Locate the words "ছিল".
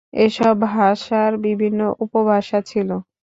2.69-2.89